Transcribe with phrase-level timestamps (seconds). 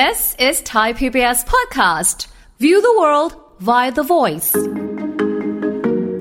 [0.00, 2.28] This is Thai PBS podcast.
[2.58, 3.32] View the world
[3.68, 4.50] via the voice.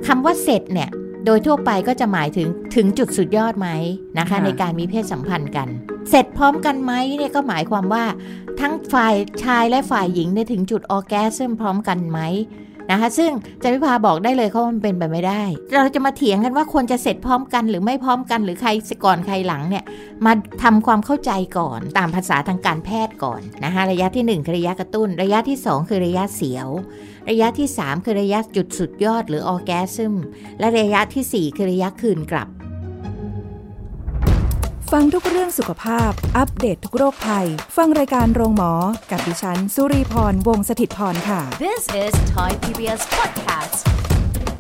[0.08, 0.90] คำว่าเสร็จเนี่ย
[1.26, 3.70] โดยทั่วไปก็จะหมายถึงถึงจุดสุดยอดไหม
[4.18, 5.68] นะคะค่ะในการมีเพศสัมพันธ์กัน
[6.10, 8.06] เสร็จพร้อมกันไหมเนี่ยก็หมายความว่า
[8.60, 12.20] ทั้งฝ่ายชายและฝ่ายหญิงเนี่ยถึงจุดออร์แกซึมพร้อมกันไหม
[12.92, 13.32] นะคะซึ่ง
[13.62, 15.44] จันวิภาบอกได้เลยเขามันเป็นไปไม่ได้
[15.76, 18.70] เราจะมาเถียงกันว่าควรจะเสร็จพร้อมกันหรือไม่พร้อมกันหรือใคร
[19.06, 19.84] ก่อนใครหลังเนี่ย
[20.26, 20.34] มา
[20.64, 26.70] ทำความเข้าใจก่อนตามภาษาทางการแพทย์ก่อนนะคะระยะที่หนึ่งคือระยะกระตุ้น ระยะที่สองคือระยะเสียว
[27.30, 30.14] ระยะที่ 3 คือระยะจุดสุดยอดหรือออแกซึม
[30.60, 32.50] และระยะทีสี่4 คือระยะคืนกลับ
[34.98, 38.74] ฟังทุกเรื่องสุขภาพ อัปเดตททุกโรคภัย ฟังรายการโรงหมอ
[39.12, 43.76] กับดิฉัน สุรีพร วงศิตพรค่ะ This is Thai PBS podcast.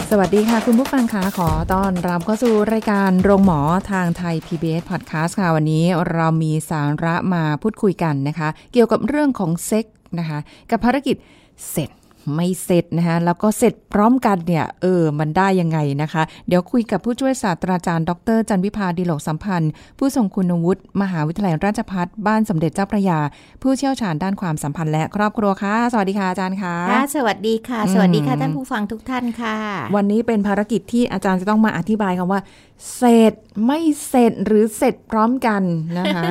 [0.09, 3.59] สวัสดีค่ะ คุณผู้ฟังคะขอต้อนรับเข้าสู่รายการโรงหมอ
[3.91, 9.85] ทางไทย PBS Podcast ค่ะ วันนี้เรามีสาระมาพูดคุยกันนะคะ เกี่ยวกับเรื่องของเซ็ก
[10.19, 10.39] นะคะ
[10.71, 11.15] กับภารกิจ
[11.71, 11.89] เสร็จ
[12.35, 23.19] ไม่เสร็จนะคะแล้วก็เสร็จพร้อมกันเนี่ย เออ มันได้ยังไงนะคะ เดี๋ยวคุยกับผู้ช่วยศาสตราจารย์ ดร จันวิพาดิโลกสัมพันธ์ ผู้ทรงคุณวุฒิมหาวิทยาลัยราชภัฏบ้านสมเด็จเจ้าพระยา
[23.61, 29.57] ผู้เชี่ยวชาญด้านความสัมพันธ์และครอบครัวค่ะ สวัสดีค่ะอาจารย์ค่ะค่ะสวัสดีค่ะ สวัสดีค่ะท่านผู้ฟังทุกท่านค่ะ
[29.95, 32.41] วันนี้เป็นภารกิจที่อาจารย์จะต้องมาอธิบายคำว่า
[32.95, 33.33] เสร็จ
[33.65, 35.61] ไม่เสร็จหรือเสร็จพร้อมกัน
[35.99, 36.23] นะคะ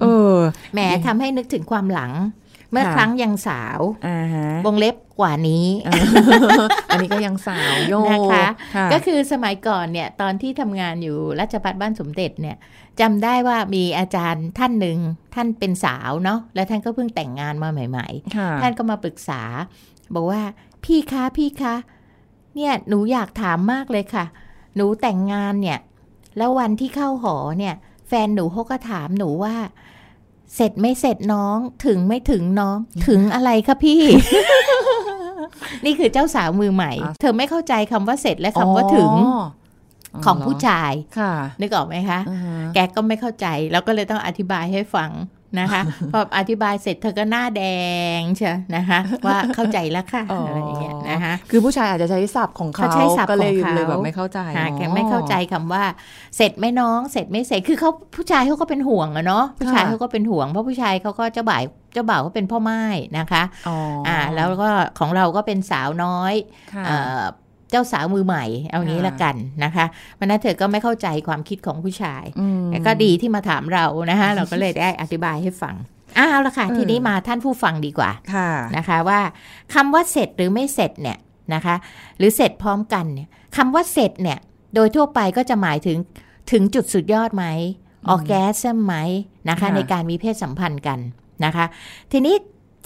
[0.00, 0.34] เออ
[0.72, 2.12] แหมทำให้นึกถึงความหลัง
[2.45, 5.66] เมื่อค่ะครั้งยังสาวอ่าฮะวงเล็บกว่านี้
[6.90, 12.56] อันนี้ก็ยังสาวโยนะคะค่ะก็คือสมัยก่อนเนี่ยตอนที่ทำงานอยู่ราชพัฒบ้านสมเด็จเนี่ย
[13.00, 14.98] จำได้ว่ามีอาจารย์ท่านหนึ่ง
[15.34, 19.42] ท่านเป็นสาวเนาะแล้วท่านก็เพิ่งแต่งงานมาใหม่ๆค่ะท่านก็มาปรึกษา
[20.14, 20.42] บอกว่า
[20.84, 21.74] พี่คะพี่คะ
[22.56, 24.24] เนี่ยหนูอยากถามมากเลยค่ะ
[24.76, 25.78] หนูแต่งงานเนี่ย
[26.36, 27.74] แล้ววันที่เข้าหอเนี่ย
[28.08, 29.54] แฟนหนูเขาก็ถามหนูว่า
[30.54, 32.76] เสร็จไม่เสร็จน้องถึงไม่ถึงน้อง
[33.08, 34.00] ถึงอะไรคะพี่
[35.84, 39.44] นี่คือเจ้าสาวมือใหม่อะเธอไม่เข้าใจคำว่าเสร็จและคำว่าถึงอ๋อ
[40.24, 45.10] ของผู้ชายค่ะนึกออกไหมคะอ่าฮะแกก็ไม่เข้าใจ แล้วก็เลยต้องอธิบายให้ฟัง
[45.60, 47.62] นะคะพออธิบายเสร็จเธอก็หน้าแด
[48.18, 55.84] งใช่นะคะว่าเข้าใจแล้วค่ะอะไรอย่างเงี้ยนะคะคือผู้ชายอาจจะใช้ศัพท์ของเขาเขาใช้ศัพท์ก็เลยของเขาเลยแบบไม่เข้าใจค่ะแกไม่เข้าใจคำว่า
[56.36, 61.62] เสร็จไหม่น้องเสร็จไม่เสร็จคือเขาผู้ชายเขาก็เป็นห่วงอะเนาะผู้ชายเขาก็เป็นห่วงเพราะผู้ชายเขาก็เจ้าบ่าว
[61.92, 62.82] เจ้าบ่าวเขาเป็นพ่อไม้
[63.18, 63.76] นะคะอ๋อ
[64.08, 66.34] อ่าแล้วก็ของเราก็เป็นสาวน้อย
[66.74, 67.22] ค่ะเอ่อ
[67.70, 69.34] เจ้าสาวมือใหม่ เอางี้ค่ะละกัน
[69.64, 69.86] นะคะ
[70.18, 75.74] มันนั้นเธอก็ไม่เข้าใจความคิดของผู้ชายอืมแต่ก็ดีที่มาถามเรานะคะเราก็เลยได้อธิบายให้ฟัง
[76.18, 79.20] อ้าวละค่ะเออทีนี้มาท่านผู้ฟังดีกว่าค่ะนะคะว่า
[79.74, 81.18] คำว่าเสร็จหรือไม่เสร็จเนี่ย
[81.54, 81.74] นะคะ
[82.18, 84.38] หรือเสร็จพร้อมกันเนี่ยคำว่าเสร็จเนี่ย
[84.74, 85.98] โดยทั่วไปก็จะหมายถึง
[86.52, 87.44] ถึงจุดสุดยอดไหม
[88.08, 88.32] ออร์แก
[88.62, 88.94] ซึมไหม
[89.48, 90.98] นะคะค่ะในการมีเพศสัมพันธ์กัน
[91.44, 91.66] นะคะ
[92.12, 92.34] ทีนี้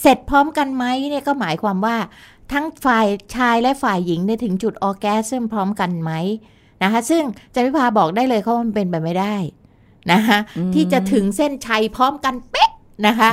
[0.02, 1.96] เสร็จพร้อมกันไหมเนี่ยก็หมายความว่า
[2.52, 3.06] ทั้งฝ่าย
[3.36, 6.12] ชายและฝ่ายหญิงเนี่ยถึงจุดออร์แกซึมพร้อมกันไหม
[6.82, 7.22] นะคะซึ่ง
[7.54, 9.36] จันวิภาบอกได้เลยเขามันเป็นไปไม่ได้
[10.12, 10.38] นะคะ
[10.74, 12.70] ที่จะถึงเส้นชัยพร้อมกันเป๊ะ
[13.06, 13.30] นะคะ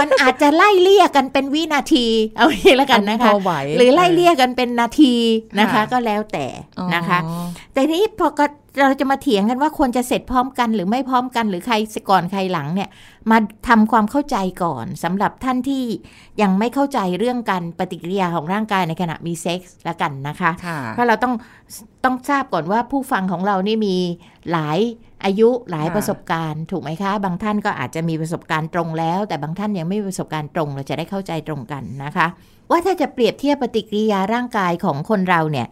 [0.00, 5.14] มันอาจจะไล่เลี่ยกันเป็นวินาที เอาอย่างนี้แล้วกันนะคะพอไหวหรือไล่เลี่ยกันเป็นนาที
[5.58, 6.46] นะคะค่ะก็แล้วแต่
[6.94, 8.46] นะคะอ๋อแต่ทีนี้พอก็
[8.80, 11.74] เราจะมาเถียงกันว่าควรจะเสร็จพร้อมกันหรือไม่พร้อมกันหรือใคร
[12.10, 12.88] ก่อนใครหลังเนี่ย
[13.30, 13.38] มา
[13.68, 15.84] ทำความเข้าใจก่อนสำหรับท่านที่
[16.42, 21.34] ยังไม่เข้าใจเรื่องการปฏิกิริยาของร่างกายในขณะมีเซ็กส์ละกันนะคะค่ะเพราะเราต้อง
[22.04, 23.96] ต้องทราบก่อนว่าผู้ฟังของเรานี่มี
[24.52, 24.78] หลาย
[25.24, 32.26] อายุหลายค่ะประสบการณ์ ถูกไหมคะ บางท่านก็อาจจะมีประสบการณ์ตรงแล้ว แต่บางท่านยังไม่มีประสบการณ์ตรงเราจะได้เข้าใจตรงกันนะคะ
[32.70, 35.66] ว่าถ้าจะเปรียบเทียบปฏิกิริยาร่างกายของคนเราเนี่ย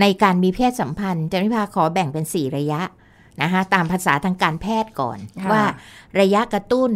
[0.00, 2.80] ในการมีเพศสัมพันธ์จันวิภาขอแบ่งเป็น 4 ระยะ
[3.42, 5.62] นะคะตามภาษาทางการแพทย์ก่อนค่ะว่า
[6.20, 6.92] ระยะกระตุ้น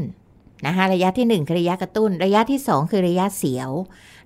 [0.66, 3.70] นะคะระยะที่ 1 คือระยะกระตุ้น ระยะที่ 2 คือระยะเสียว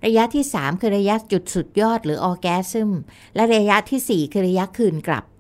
[0.07, 2.91] ระยะที่ 3 คือระยะจุดสุดยอดหรือออร์แกซึม
[3.35, 5.38] และระยะทีสี่ 4 คือระยะคืนกลับอืม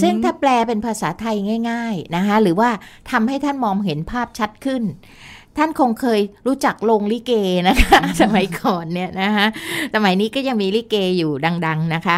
[0.00, 1.36] ซึ่งถ้าแปลเป็นภาษาไทย
[1.70, 2.70] ง่าย ๆนะคะ หรือว่า
[3.10, 4.82] ทำให้ท่านมองเห็นภาพชัดขึ้น
[5.56, 7.32] ท่านคงเคยรู้จักโรงลิเก
[7.68, 9.46] นะคะ สมัยก่อนเนี่ยนะคะ
[9.94, 11.32] สมัยนี้ก็ยังมีลิเกอยู่
[11.66, 12.16] ดัง ๆนะคะ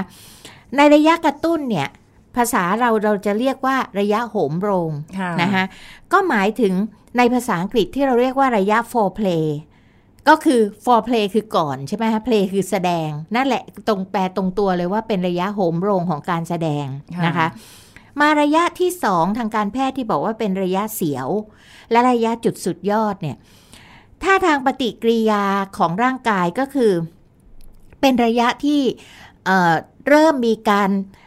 [0.76, 1.88] ในระยะกระตุ้นเนี่ย
[2.36, 5.64] ภาษาเราเราจะเรียกว่าระยะโหมโรงค่ะนะคะ
[6.12, 6.72] ก็หมายถึง
[7.18, 9.46] ในภาษาอังกฤษที่เราเรียกว่าระยะ foreplay
[10.28, 16.86] ก็คือ foreplay คือก่อนใช่ไหมคะ play คือแสดง นั่นแหละตรงแปลตรงตัวเลยว่าเป็นระยะโหมโรงของการแสดง
[17.16, 17.48] ค่ะนะคะ
[18.20, 21.28] มาระยะที่สองทางการแพทย์ที่บอกว่าเป็นระยะเสียว
[21.90, 23.36] และระยะจุดสุดยอดเนี่ย
[24.22, 25.44] ถ้าทางปฏิกิริยา
[25.76, 26.92] ของร่างกายก็คือ
[28.00, 28.80] เป็นระยะที่
[29.44, 29.74] เอ่อ
[30.08, 31.25] เริ่มมีการเ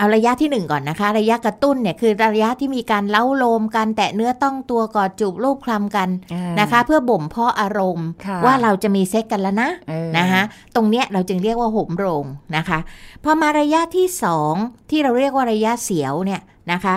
[0.00, 10.42] อาระยะที่หนึ่งก่อนนะคะ ระยะกระตุ้นเนี่ยคือระยะที่มีการเล้าโลมกันแตะเนื้อต้องตัวกอดจูบรูปคลำกันอ่านะคะ เพื่อบ่มเพาะอารมณ์ค่ะว่าเราจะมีเซ็กกันแล้วนะเออนะคะ
[10.74, 12.24] ตรงเนี้ยเราจึงเรียกว่าโหมโรง
[12.56, 12.78] นะคะ
[13.24, 14.54] พอมาระยะที่สอง
[14.90, 16.40] ที่เราเรียกว่าระยะเสียวเนี่ย
[16.72, 16.94] นะคะ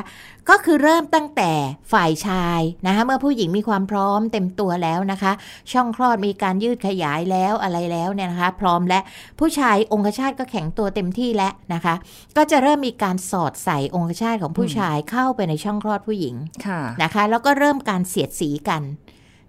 [0.50, 1.51] ก็คือเริ่มตั้งแต่
[1.94, 5.31] ฝ่ายชายนะคะเมื่อผู้หญิงมีความพร้อมเต็มตัวแล้วนะคะ
[5.72, 9.00] ช่องคลอดมีการยืดขยายแล้วอะไรแล้วเนี่ยนะคะ พร้อมและ
[9.40, 11.95] ผู้ชายองคชาตก็แข็งตัวเต็มที่แล้วนะคะ
[12.38, 16.36] ก็จะเริ่มมีการสอดใส่องคชาตของผู้ชายเข้าไปในช่องคลอดผู้หญิง
[16.66, 18.81] ค่ะนะคะ แล้วก็เริ่มการเสียดสีกัน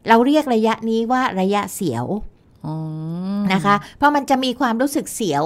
[0.09, 2.34] เราเรียกระยะนี้ว่าระยะเสียวอ๋อ
[3.53, 5.45] นะคะ เพราะมันจะมีความรู้สึกเสียว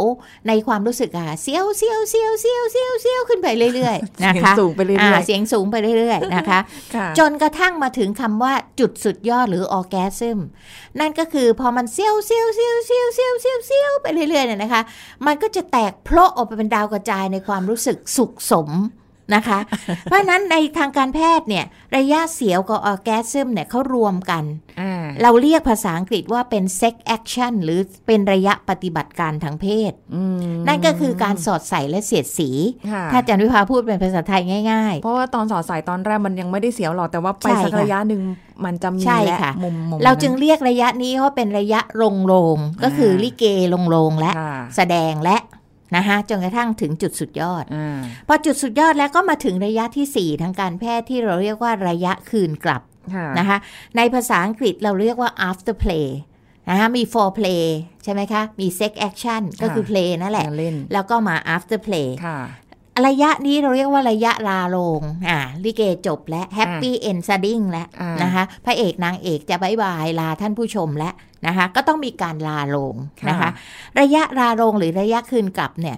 [0.48, 10.38] ในความรู้สึกอะเสียวเสียวเสียวเสียวเสียวเสียวขึ้นไปเรื่อยๆเสีนะยงคะสูงไปเรื่อ่าอยเสียงสูงไปเรื่อยๆนะคะๆค่ะจนกระทั่งมาถึงคำว่าจุดสุดยอดหรือออแกซึม
[11.00, 14.82] นั่นก็คือพอมันเซียวเซียวเซียวเซียวเซียวเซียวเซียวไปเรื่อยๆเนี่ยนะคะ
[15.26, 18.68] มันก็จะแตกโพละออกไปเป็นดาวกระจายในความรู้สึกสุขสม
[19.34, 19.58] นะคะ
[20.04, 21.64] เพราะฉะนั้นในทางการแพทย์เนี่ย
[21.96, 24.44] ระยะเสียวกับออแกซึมเนี่ยเขารวมกัน
[24.80, 32.50] อ่าเราเรียกภาษาอังกฤษว่าเป็น sex action หรือเป็นระยะปฏิบัติการทางเพศอืมนั่นก็คือการสอดใส่และเสียดสี
[32.92, 38.22] ค่ะถ้าอาจารย์วิภาพูดเป็นภาษาไทยง่าย ๆ เพราะว่าตอนสอดใส่ตอนแรกมันยังไม่ได้เสียวหรอกแต่ว่าไปใช่สักค่ะระยะหนึ่ง
[38.64, 43.44] มันจะมีใช่และค่ะมุมมุมเรานั้นจึงเรียกระยะนี้ว่าเป็นระยะลงโลงก็คือลิเก
[43.74, 45.36] ลงโลงและค่ะแสดงและ
[45.96, 47.98] นะคะจนกระทั่งถึงจุดสุดยอดอ่า
[48.28, 52.82] พอจุดสุดยอดแล้วก็มาถึงระยะที่ 4 ทางการแพทย์ที่เราเรียกว่าระยะคืนกลับ
[53.14, 53.58] ค่ะนะคะ
[53.96, 56.06] ในภาษาอังกฤษเราเรียกว่า after play
[56.70, 57.64] นะคะมี for play
[58.04, 62.38] ใช่ไหมคะ มี sex action ก็คือ play นั่นแหละการเล่นแล้วก็มา after play ค่ะ
[63.06, 71.14] ระยะนี้เราเรียกว่าระยะลาลง อ่าลิเกจบและ happy ending แล้วอ่านนะคะพระเอกนางเอกจะบายบายลาท่านผู้ชมแล้ว
[71.46, 72.94] นะคะ ก็ต้องมีการราลง
[73.28, 73.50] นะคะ
[74.00, 75.96] ระยะราลงหรือระยะคืนกลับเนี่ย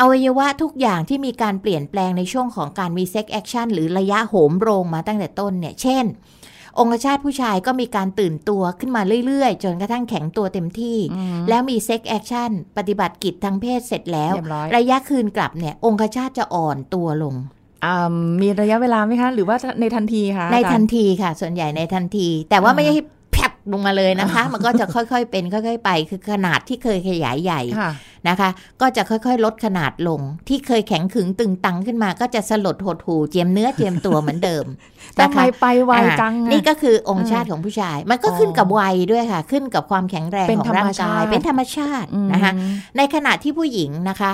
[0.00, 6.04] อวัยวะทุกอย่างที่มีการเปลี่ยนแปลงในช่วงของการมี sex action หรือระยะโหมโรงมาตั้งแต่ต้นเนี่ย เช่น
[6.78, 17.34] องคชาตผู้ชายก็มีการตื่นตัวขึ้นมาเรื่อยๆ จนกระทั่งแข็งตัวเต็มที่อืมแล้วมี sex action ปฏิบัติกิจทางเพศเสร็จแล้วเรียบร้อยระยะคืนกลับเนี่ย องคชาตจะอ่อนตัวลง
[17.84, 22.94] อ่ามีระยะเวลาไหมคะ หรือว่าในทันทีคะในอาจารย์ทันทีค่ะ ส่วนใหญ่ในทันที แต่ว่าอ่าไม่ใช่
[23.32, 27.90] แผบลงมาเลยนะคะ มันก็จะค่อยๆเป็นค่อยๆไป คือขนาดที่เคยขยายใหญ่ค่ะ
[28.28, 28.50] นะคะ
[28.80, 34.64] ก็จะค่อยๆ ลดขนาดลง ที่เคยแข็งขึงตึงตังขึ้นมา ก็จะสลดหดหูเจียมเนื้อเจียมตัวเหมือนเดิม
[35.18, 42.52] ทำไมไปไวอ่าจังอะนี่ก็คือองค์ชาติของผู้ชาย มันก็ขึ้นกับวัยด้วยค่ะ ขึ้นกับความแข็งแรงเป็นของร่างกายธรรมชาติเป็นธรรมชาติอืมนะคะ
[42.96, 44.32] ในขณะที่ผู้หญิงนะคะ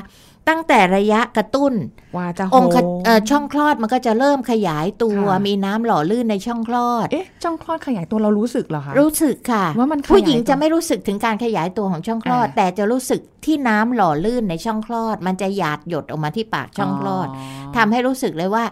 [0.50, 1.72] ตั้งแต่ระยะกระตุ้น
[2.16, 17.28] ว่าจะโหองค์ขเอ่อช่องคลอดมันก็จะเริ่มขยายตัวค่ะมีน้ำหล่อลื่นในช่องคลอดเอ๊ะช่องคลอดขยายตัวเรารู้สึกเหรอคะรู้สึกค่ะว่ามันขยายผู้หญิงตัวจะไม่รู้สึกถึงการขยายตัวของช่องคลอดอ่าแต่จะรู้สึกที่น้ำหล่อลื่นในช่องคลอด มันจะหยาดหยดออกมาที่ปากช่องคลอด
[17.76, 18.64] ทำให้รู้สึกเลยว่า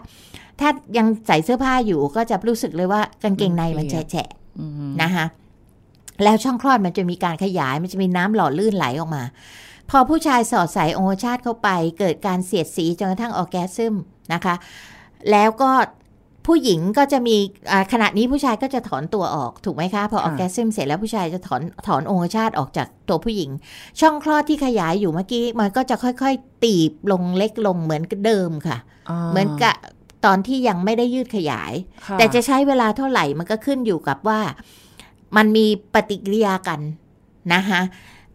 [0.59, 4.27] ถ้ายังใส่เสื้อผ้าอยู่ก็จะรู้สึกเลยว่ากางเกงในมันแฉะ
[4.59, 5.25] อืมๆนะคะ
[6.23, 9.23] แล้วช่องคลอดมันจะมีการขยายมันจะมีน้ำหล่อลื่นไหลออกมา
[9.89, 11.69] พอผู้ชายสอดใส่องคชาตเข้าไป
[11.99, 13.93] เกิดการเสียดสีจนกระทั่งออร์แกซึม
[14.33, 14.55] นะคะ
[15.31, 15.71] แล้วก็
[16.49, 17.35] ผู้หญิงก็จะมี
[17.71, 23.49] อ่าขณะนี้ผู้ชายก็จะถอนตัวออกถูกไหมคะ พอออร์แกซึมเสร็จแล้วผู้ชายจะถอนถอนองคชาตออกจากตัวผู้หญิง
[23.99, 28.77] ช่องคลอดที่ขยายอยู่เมื่อกี้ มันก็จะค่อยๆ ตีบลงเล็กลงเหมือนกับเดิมค่ะ
[29.31, 29.75] เหมือนกับ
[30.25, 31.73] ตอนที่ยังไม่ได้ยืดขยาย
[32.05, 34.39] ค่แต่จะใช้เวลาเท่าไหร่มันก็ขึ้นอยู่กับว่า
[35.37, 36.79] มันมีปฏิกิริยากัน
[37.53, 37.81] นะคะ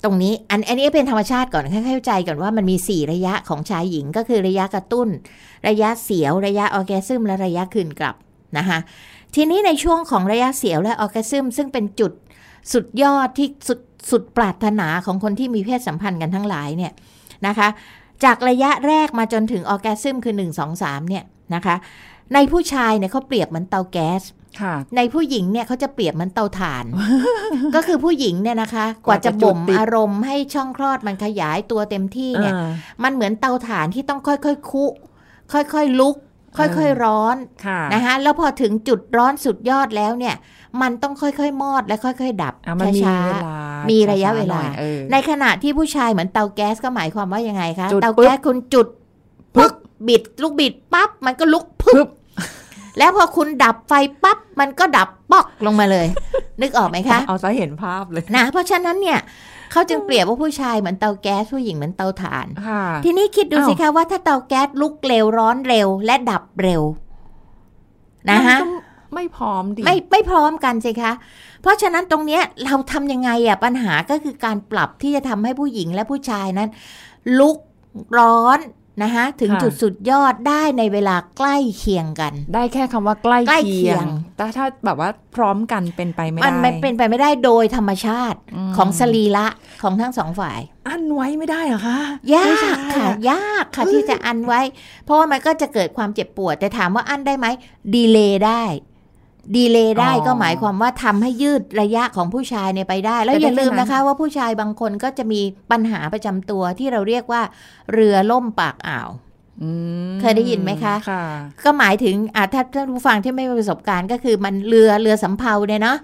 [0.04, 5.09] ตรงนี้อันอันนี้เป็นธรรมชาติก่อนให้เข้าใจก่อนว่ามันมี 4 ระยะของชายหญิงก็คือระยะกระตุ้น
[5.68, 8.16] ระยะเสียว ระยะออร์แกซึมและระยะคืนกลับ
[8.59, 8.78] นะคะ
[9.35, 12.12] ทีนี้ในช่วงของระยะเสียวและออร์แกซึมซึ่งเป็นจุด
[12.73, 13.80] สุดยอดที่สุด
[14.11, 16.92] สุดปรารถนาของคนที่มีเพศสัมพันธ์กันทั้งหลายเนี่ย
[17.47, 17.68] นะคะ
[18.25, 21.76] จากระยะแรกมาจนถึงออร์แกซึมคือ 1 2 3เนี่ย นะคะ
[22.35, 24.23] ในผู้ชายเนี่ยเขาเปรียบเหมือนเตาแก๊ส
[24.61, 26.85] ค่ะในผู้หญิงเนี่ยเขาจะเปรียบเหมือนเตาถ่าน
[27.76, 32.71] ก็คือผู้หญิงเนี่ยนะคะ กว่าจะกว่าจะจุดบ่มติดอารมณ์ให้ช่องคลอดมันขยายตัวเต็มที่เนี่ยอ่า
[33.02, 34.85] มันเหมือนเตาถ่านที่ต้องค่อยๆคุ
[35.52, 36.16] ค่อยๆลุก
[36.59, 40.35] ค่อยๆร้อนค่ะนะคะแล้วพอถึงจุดร้อนสุดยอดแล้วเนี่ย
[40.83, 43.59] มันต้องค่อยๆมอดและค่อยๆ ดับอะมันมีช้าเวๆลา
[43.90, 48.87] มีมีระยะเวลาเออในขณะที่ผู้ชายเหมือนเตาแก๊สก็หมายความว่ายังไงคะจุดเตาปุ๊บแก๊สคุณจุด
[49.57, 49.73] ปึ๊บ
[50.09, 52.09] บิดลูกบิดปั๊บมันก็ลุกพึพึบบ
[52.99, 53.92] แล้วพอคุณดับไฟ
[54.23, 56.07] ปั๊บมันก็ดับป๊อกลงมาเลย
[56.61, 59.19] นึกออกไหมคะ เอาซะเห็นภาพเลยนะเพราะฉะนั้นเนี่ย
[59.73, 66.83] เขาจึงเปรียบว่าผู้ชายเหมือนเตาแก๊สผู้หญิงเหมือนเตาถ่านค่ะทีนี้คิดดูอ้าวสิคะว่าถ้าเตาแก๊สลุกเร็วร้อนเร็วและดับเร็ว
[68.30, 68.66] นะฮะมัก็
[69.14, 71.12] ไม่พร้อมดิไม่ไม่พร้อมกันสิคะ
[71.62, 76.69] เพราะฉะนั้นตรงเนี้ยเราทำยังไงอะปัญหาก็คือการปรับที่จะทำให้ผู้หญิงและผู้ชายนั้น
[77.38, 77.57] ลุก
[78.19, 78.59] ร้อน
[79.02, 89.47] นะคะถึงค่ะจุดสุดยอดได้ในเวลาใกล้เคียงกัน ได้แค่คำว่าใกล้ใกล้เคีเคียยงงแต่ถ้าแบบว่าพร้อมกันเป็นไปไม่ได้มันไม่เป็นไปไม่ได้โดยธรรมชาติอืมของสรีระ
[89.83, 91.99] ของทั้งสองฝ่าย อันไว้ไม่ได้เหรอคะ
[92.33, 94.61] ยาผู้ชกค่ะยากค่ะที่จะอันไว้
[95.04, 97.47] เพราะว่ามันก็จะเกิดความเจ็บปวดแต่ถามว่าอันได้ไหม
[97.95, 98.62] ดีเลย์ได้
[99.56, 107.42] ดีเลย์ได้ก็หมายความว่าทำให้ยืดระยะของผู้ชายเนี่ยไปได้ แล้วอย่าลืมนะคะ ว่าผู้ชายบางคนก็จะมีปัญหาประจำตัวที่เราเรียกว่า
[107.92, 109.09] เรือล่มปากอ่าว
[109.62, 109.70] อื
[110.12, 111.25] มเคยได้ยินไหมคะค่ะ
[111.64, 115.99] ก็หมายถึงอะถ้าถ้าผู้ฟังที่ไม่มีประสบการณ์ ก็คือมันเรือเรือสำเภาเนี่ยเนาะ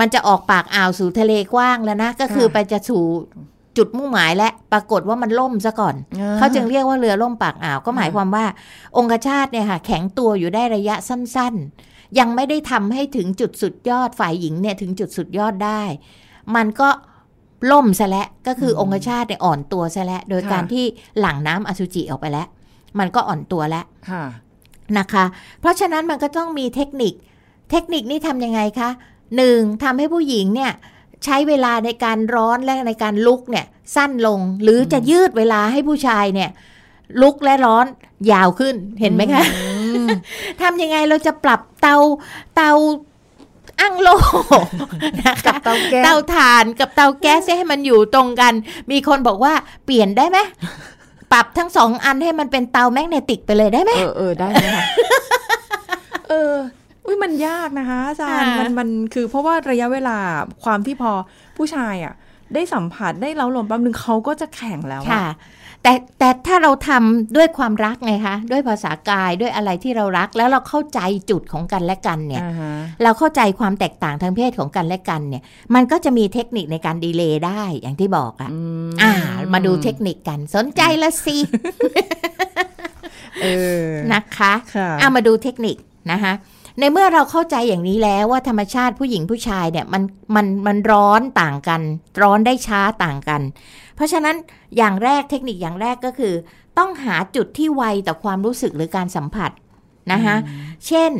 [0.00, 3.02] มันจะออกปากอ่าวสู่ทะเลกว้างแล้วนะก็คือค่ะไปจะสู่
[3.78, 5.94] จุดมุ่งหมายและปรากฏว่ามันล่มซะก่อน
[6.38, 8.44] เขาจึงเรียกว่าเรือล่มปากอ่าว ก็หมายความว่า
[8.96, 15.82] องคชาตเนี่ยค่ะ แข็งตัวอยู่ได้ระยะสั้นๆ ยังไม่ได้ทำให้ถึงจุดสุดยอดฝ่ายหญิงเนี่ยถึงจุดสุดยอดได้
[16.56, 16.88] มันก็
[17.72, 20.84] ล่มซะแล้วก็คืออมองคชาตเนี่ยอ่อนตัวซะแล้วโดยค่ะการที่
[21.20, 22.46] หลั่งน้ำอสุจิออกไปแล้ว
[22.98, 24.24] มันก็อ่อนตัวแล้วค่ะ
[24.98, 25.24] นะคะ
[25.60, 27.14] เพราะฉะนั้นมันก็ต้องมีเทคนิค
[27.70, 28.90] เทคนิคนี้ทำยังไงคะ
[29.36, 30.72] หนึ่งทำให้ผู้หญิงเนี่ย
[31.24, 36.50] ใช้เวลาในการร้อนและในการลุกเนี่ยสั้นลงหรือจะยืดเวลาให้ผู้ชายเนี่ย
[37.22, 37.86] ลุกและร้อน
[38.32, 39.79] ยาวขึ้นเห็นไหมคะอืม
[40.62, 41.96] ทำยังไงเราจะปรับเตา
[42.56, 42.72] เตา
[43.80, 44.08] อั้งโล
[45.26, 48.52] นะคะเตาแก๊สเตาถ่านกับเตาแก๊สให้มันอยู่ตรงกัน
[48.90, 49.52] มีคนบอกว่า
[49.84, 50.38] เปลี่ยนได้ไหม
[51.32, 54.84] ปรับทั้งสองอันให้มันเป็นเตาแมกเนติกไปเลยได้ไหมเออเออได้ไหมคะ
[56.28, 56.54] เออ
[57.04, 60.16] อุ้ยมันยากนะคะอาจารย์ค่ะมันมันคือเพราะว่าระยะเวลา
[60.64, 61.10] ความที่พอ
[61.56, 62.14] ผู้ชายอะ
[62.54, 65.28] ได้สัมผัสได้เล้าลมแป๊บนึงเขาก็จะแข็งแล้วอะค่ะ
[65.82, 72.72] แต่แต่ถ้าเราทำด้วยความรักไงคะ ด้วยภาษากายด้วยอะไรที่เรารัก แล้วเราเข้าใจจุดของกันและกันเนี่ยอ่าฮะ
[73.02, 75.42] เราเข้าใจความแตกต่างทางเพศของกันและกันเนี่ย
[75.74, 78.58] มันก็จะมีเทคนิคในการดีเลย์ได้อย่างที่บอกอะอื
[78.90, 79.12] มอ่า
[79.54, 81.36] มาดูเทคนิคกันสนใจละสิ
[83.42, 83.46] เอ
[83.86, 85.76] อนะคะค่ะอ่ามาดูเทคนิค
[86.12, 86.32] นะคะ
[86.80, 90.02] ในเมื่อเราเข้าใจอย่างนี้แล้วว่าธรรมชาติผู้หญิงผู้ชายเนี่ยมัน
[90.36, 91.80] มันมันร้อนต่างกัน
[92.22, 93.40] ร้อนได้ช้าต่างกัน
[93.96, 94.36] เพราะฉะนั้น
[94.76, 96.34] อย่างแรกเทคนิคอย่างแรกก็คือ
[96.78, 99.50] ต้องหาจุดที่ไวต่อความรู้สึกหรือการสัมผัส
[100.12, 100.36] นะคะ
[100.86, 101.10] เช่น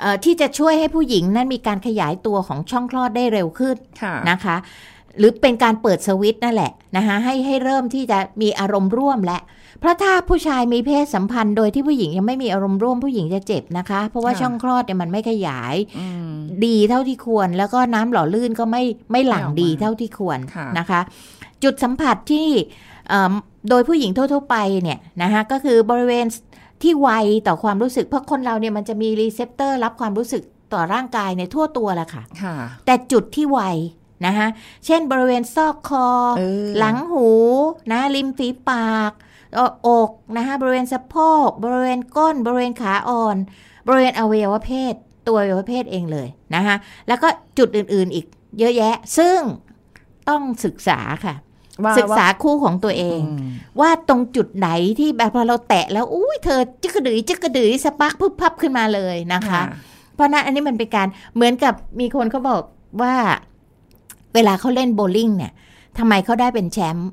[0.00, 4.56] เอ่อที่จะช่วยให้ผู้หญิงนั้นมีการขยายตัวของช่องคลอดได้เร็วขึ้นค่ะนะคะ
[5.18, 9.38] หรือเป็นการเปิดสวิตช์นั่นแหละนะคะให้ให้เริ่มที่จะมีอารมณ์ร่วมและ
[9.80, 16.32] เพราะถ้าผู้ชายมีเพศสัมพันธ์โดยที่ผู้หญิงยังไม่มีอารมณ์ร่วมผู้หญิงจะเจ็บนะคะ เพราะว่าค่ะช่องคลอดเนี่ยมันไม่ขยายอืม
[16.66, 21.00] ดีเท่าที่ควร แล้วก็น้ำหล่อลื่นก็ไม่ไม่หลั่งไม่ออกมาดีเท่าที่ควรค่ะนะคะ
[21.64, 22.48] จุดสัมผัสที่
[23.08, 23.32] เอิ่ม
[23.70, 26.26] โดยผู้หญิงทั่วๆไปเนี่ยนะคะก็คือบริเวณ
[26.82, 27.08] ที่ไว
[27.46, 33.60] ต่อความรู้สึก เพราะคนเราเนี่ยมันจะมีรีเซพเตอร์รับความรู้สึกต่อร่างกายในยทั่วตัวแหละค่ะค่ะแต่จุดที่ไว
[34.26, 34.46] นะคะ
[34.86, 36.06] เช่นบริเวณซอกคอ
[36.38, 37.28] เออหลังหู
[37.92, 41.16] นะริมฝีปากเอ่ออกนะคะบริเวณสะโพ
[41.46, 43.36] ก บริเวณก้น บริเวณขาอ่อน
[43.86, 44.94] บริเวณอวัยวะเพศ
[45.28, 46.76] ตัวอวัยวะเพศเองเลยนะคะ
[47.08, 47.28] แล้วก็
[47.58, 48.26] จุดอื่นๆอีก
[48.58, 49.38] เยอะแยะ ซึ่ง
[50.28, 51.34] ต้องศึกษาค่ะ
[51.84, 53.48] ว่าศึกษาคู่ของตัวเองอืม
[53.80, 54.68] ว่าตรงจุดไหน
[54.98, 59.60] ที่แบบพอเราแตะแล้วอุ้ยเธอจึกกระดือจึกกระดือสปักพึบพับขึ้นมาเลยนะคะ
[60.14, 62.62] เพราะฉะนั้นอันนี้มันเป็นการเหมือนกับมีคนเขาบอก
[63.02, 63.14] ว่า
[64.34, 65.52] เวลาเขาเล่นโบว์ลิ่งเนี่ย
[65.98, 67.10] ทำไมเขาได้เป็นแชมป์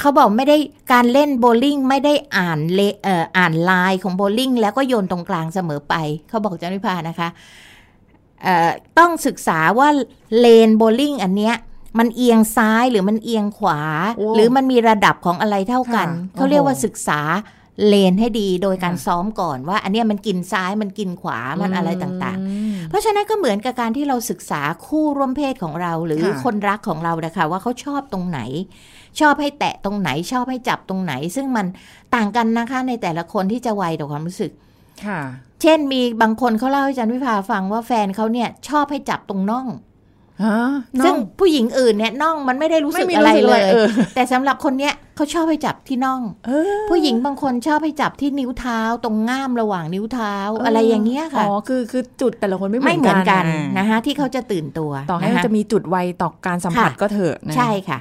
[0.00, 0.56] เขาบอกไม่ได้
[0.92, 5.94] การเล่นโบว์ลิ่งไม่ได้อ่านเลเอ่ออ่านลายของโบว์ลิ่งแล้วก็โยนตรงกลางเสมอไป
[6.28, 7.28] เขาบอกจันวิพานะคะ
[8.42, 9.88] เอ่อต้องศึกษาว่า
[10.38, 11.54] เลนโบว์ลิ่งอันเนี้ย
[11.98, 13.80] มันเอียงซ้ายหรือมันเอียงขวา
[14.16, 17.20] โอ้หรือมันมีระดับของอะไรเท่ากันค่ะเขาเรียกว่าโอ้โหศึกษา
[17.86, 28.40] เลนให้ดีโดยการค่ะซ้อมก่อนว่า อันเนี้ยมันกินซ้ายมันกินขวามันอะไรต่างอืมๆเพราะฉะนั้นก็เหมือนกับการที่เราศึกษาคู่ร่วมเพศของเรา หรือค่ะคนรักของเรานะคะว่าเขาชอบตรงไหน
[29.20, 31.66] ชอบให้แตะตรงไหนชอบให้จับตรงไหน ซึ่งมัน
[32.14, 34.52] ต่างกันนะคะในแต่ละคนที่จะไวต่อความรู้สึก
[35.06, 35.20] ค่ะ
[35.62, 39.66] เช่นมีบางคนเขาเล่าให้อาจันวิภาฟังว่าแฟนเขาเนี่ยชอบให้จับตรงน่อง
[40.44, 40.60] ฮะ
[41.04, 57.98] ซึ่งน้อผู้หญิงอื่นเนี่ยน่องมันไม่ได้รู้สึกไม่มีอะไรรู้สึกเลอะไรยเออแต่สำหรับคนเนี้ยเขาชอบให้จับที่น่องเออผู้หญิงบางคนชอบให้จับที่นิ้วเท้าตรงง่ามระหว่างนิ้วเท้าอะไรอย่างเงี้ยค่ะอ๋อคือคือจุดแต่ละคนไม่ไม่เหมือนกันอ่านะคะที่เขาจะตื่นตัว ต่อให้นคมันจะมีจุดไวต่อการสัมผัสค่ะก็เถอะนะใช่ค่ะ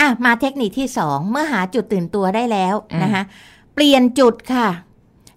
[0.00, 3.22] อะมาเทคนิคที่สองเมื่อหาจุดตื่นตัวได้แล้วอะนะคะ
[3.74, 4.68] เปลี่ยนจุดค่ะ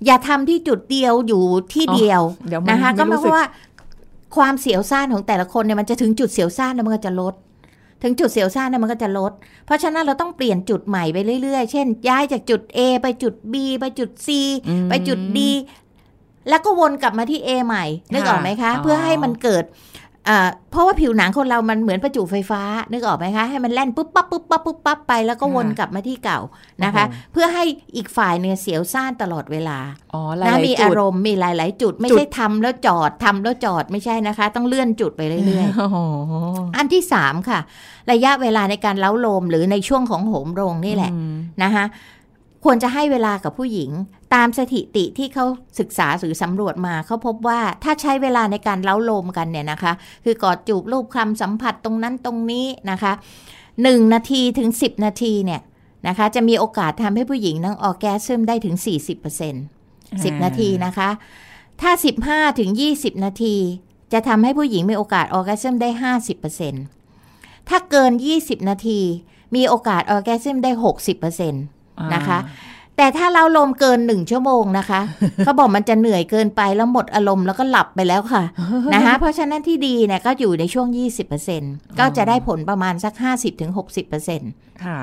[0.06, 3.46] อย่าทำที่จุดเดียวอยู่ที่เดียวเดี๋ยวมันนะคะก็ไม่หมายรู้คสึวากมว่า
[4.36, 7.34] ความเสียวซ่านของแต่ละคนเนี่ยมันจะถึงจุดเสียวซ่านแล้วมันก็จะลด
[8.04, 9.32] ถึงจุดเสียวซ่านเนี่ยมันก็จะลด
[9.66, 14.30] เพราะฉะนั้นเราต้องเปลี่ยนจุดใหม่ไปเรื่อยๆ เช่น ย้ายจากจุด A ไปจุด B ไปจุด C
[14.68, 15.40] อืมไปจุด D
[16.50, 19.64] แล้วก็วนกลับมาที่ A ใหม่นึกออกไหมคะอ๋อเพื่อให้มันเกิด
[20.28, 26.40] เอ่อเพราะว่าผิวหนังคนเรามันเหมือนประจุไฟฟ้านึกออกไหมคะ ให้มันแล่นปุ๊บปั๊บปุ๊บปั๊บปุ๊บปั๊บไปแล้วก็วนกลับมาที่เก่า
[26.84, 27.64] นะคะ เพื่อให้
[27.96, 29.78] อีกฝ่ายเนี่ยเสียวซ่านตลอดเวลา
[30.14, 37.60] อ๋อหลานะยมีๆจุอาดรมณ์มีหลาย ๆ จุดไม่จุดใช่ทำแล้วจอดทำแล้วจอดไม่ใช่นะคะ ต้องเลื่อนจุดไปเรื่อยโอ้โหๆอันที่สามค่ะ
[38.12, 41.86] ระยะเวลาในการเล้าโลมหรือในช่วงของโหมโรงนี่แหละอืมนะคะ
[42.64, 43.92] ควรจะให้เวลากับผู้หญิง
[44.34, 45.46] ตามสถิติที่เขา
[45.80, 53.12] ศึกษาหรือสำรวจมาเขาพบว่าถ้าใช้เวลาในการเล้าโลมกันเนี่ยนะคะ คือกอดจูบรูปคลำสัมผัสตรงนั้นตรงนี้นะคะ
[53.84, 55.62] หนึ่งนาทีถึง 10 นาทีเนี่ย
[56.08, 58.76] นะคะ จะมีโอกาสทำให้ผู้หญิงนั่งออร์แกซึมได้ถึง
[59.64, 61.10] 40% 10 นาทีนะคะ
[61.82, 61.92] ถ้า
[62.26, 63.56] 15ถึง20 นาที
[64.14, 65.90] จะทำให้ผู้หญิงมีโอกาส orgasm ได้
[66.80, 68.12] 50%ถ้าเกิน
[68.42, 69.00] 20 นาที
[69.56, 70.72] มีโอกาส orgasm ได้
[71.36, 71.77] 60%
[72.16, 72.40] นะคะ
[72.98, 75.00] แต่ถ้าเล้าโลมเกินหนึ่งชั่วโมงนะคะ
[75.44, 78.44] เขาบอกมันจะเหนื่อยเกินไปแล้วหมดอารมณ์แล้วก็หลับไปแล้วค่ะ
[78.94, 80.88] นะคะเพราะฉะนั้นที่ดีเนี่ยก็อยู่ในช่วง
[81.44, 83.14] 20%ก็จะได้ผลประมาณสัก
[83.78, 85.00] 50-60%ค่ะ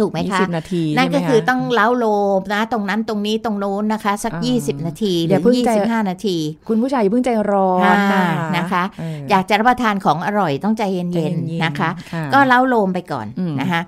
[0.00, 2.06] ถูกไหมยี่คะสิบนาทีนั่นก็ใช่ไหมะคือต้องเล้าโล
[2.38, 6.36] มนะ ตรงนั้นตรงนี้ตรงโน้นนะคะ สักอ่า20 นาทีหอย่ารือเพิ่งใจ25 นาที
[6.68, 13.80] คุณผู้ชายอย่าเพิ่งใจร้อนอ่านะนะคะเอออยากจะรับประทานของอร่อยต้องใจเใจย็นเย็นๆๆนะคะค่ะก็เล้าโลมไปก่อนอืมนะคะ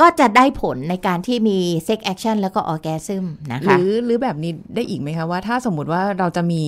[0.00, 6.62] ก็จะได้ผลในการที่มีเซ็กแอคชั่นแล้วก็ออแกซึมนะคะ หรือหรือแบบนี้ได้อีกไหมคะว่าถ้าสมมติว่าเราจะมี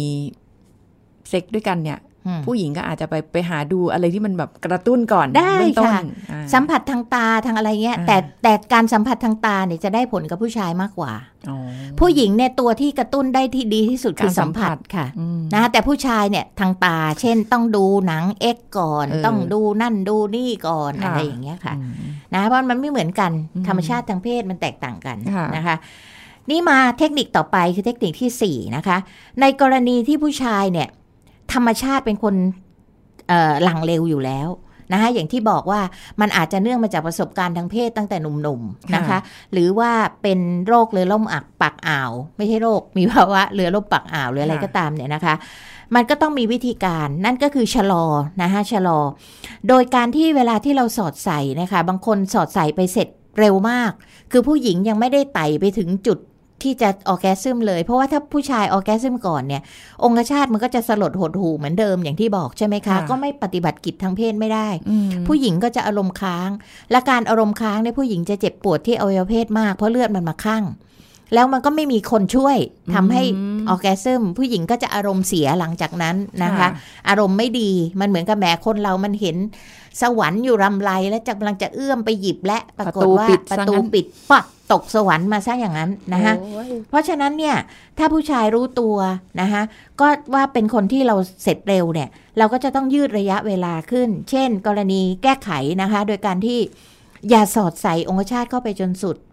[1.29, 1.99] เซ็กด้วยกันเนี่ย
[2.47, 6.03] ผู้หญิงก็อาจจะไปไปหาดูอะไรที่มันแบบกระตุ้นก่อนได้เบื้องต้นค่ะ
[6.33, 11.13] อ่าสัมผัสทางตาทางอะไรเงี้ยอ่าแต่แต่การสัมผัสทางตาเนี่ยจะได้ผลกับผู้ชายมากกว่า
[11.49, 11.57] อ๋อ
[12.01, 21.93] ผู้หญิงเนี่ยตัวที่กระตุ้นได้ที่ดีที่สุดคือการสัสัมมผัผัสสค่ะอืมนะแต่ผู้ชายเนี่ยทางตา เช่นต้องดูหนังเอ็กก่อนเออต้องดูนั่นดูนี่ก่อนค่ะอะไรอย่างเงี้ยค่ะอืม
[22.35, 25.77] นะเพราะมันไม่เหมือนกันอืมธรรมชาติทางเพศมันแตกต่างกันค่ะนะคะ
[26.51, 28.97] นี่มาเทคนิคต่อไปคือเทคนิคที่สี่นะคะ
[29.41, 30.89] ในกรณีที่ผู้ชายเนี่ย
[31.57, 32.35] ธรรมชาติเป็นคน
[33.29, 34.49] เอ่อหลังเร็วอยู่แล้ว
[34.93, 35.81] นะคะอย่างที่บอกว่า
[36.21, 39.19] มันอาจจะเนื่องมาจากประสบการณ์ทางเพศตั้งแต่หนุ่มๆนะคะค่ะ
[39.53, 39.91] หรือว่า
[40.23, 45.35] เป็นโรคเรือล่มอักปากอ่าว ไม่ใช่โรค มีภาวะเรือล่มปากอ่าวหรืออะไรก็ตามเนี่ยนะคะ
[45.95, 48.05] มันก็ต้องมีวิธีการนั่นก็คือชะลอ
[48.43, 48.99] นะคะชะลอ
[49.69, 53.09] โดยการที่เวลาที่เราสอดใส่นะคะ บางคนสอดใส่ไปเสร็จ
[53.41, 53.93] เร็วมาก
[54.33, 56.19] คือผู้หญิงยังไม่ได้ไต่ไปถึงจุด
[56.63, 59.63] ที่จะ orgasm เลย เพราะว่าถ้าผู้ชาย orgasm ก่อนเนี่ย
[60.05, 66.51] องคชาตมันก็จะสลดหดหู่เหมือนเดิมอย่างที่บอกใช่ไหมคะค่ะก็ไม่ปฏิบัติกิจทางเพศไม่ได้อืมผู้หญิงก็จะอารมณ์ค้าง
[66.91, 70.65] และการอารมณ์ค้างเนี่ยผู้หญิงจะเจ็บปวดที่อวัยวะเพศมากเพราะเลือดมันมาค้าง
[71.35, 72.57] แล้วมันก็ไม่มีคนช่วย
[72.95, 76.69] ทำให้อืม orgasm ผู้หญิงก็จะอารมณ์เสียหลังจากนั้นนะคะค่ะ
[77.09, 79.37] อารมณ์ไม่ดีมันเหมือนกับแหมคนเรามันเห็น
[80.03, 87.57] สวรรค์อยู่รำไรแล้วจะกำลังจะเอื้อมไปหยิบและปรากฏว่าประตูปิดประซะตูงั้นปิดปักตกสวรรค์มาซะอย่างนั้นนะคะโอ้ยเพราะฉะนั้นเนี่ย
[87.99, 88.97] ถ้าผู้ชายรู้ตัว
[89.41, 89.63] นะคะ
[90.01, 92.09] ก็ว่าเป็นคนที่เราเสร็จเร็วเนี่ย
[92.39, 95.51] เราก็จะต้องยืดระยะเวลาขึ้น เช่น กรณีแก้ไข
[95.83, 96.59] นะคะ โดยการที่
[97.31, 99.26] อย่าสอดใส่องคชาตเข้าไปจนสุดอืม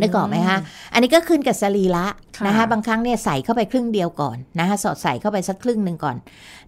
[0.00, 0.58] นึกออกไหมคะ
[0.92, 6.16] อันนี้ก็ขึ้นกับสรีระค่ะนะคะบางครั้งเนี่ยใส่เข้าไปครึ่งเดียวก่อนนะคะสอดใส่เข้าไปสักครึ่งหนึ่งก่อน